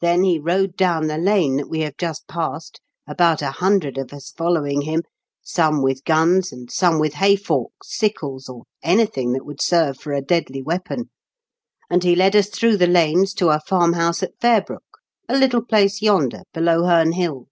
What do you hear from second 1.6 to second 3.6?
we have just passed, about a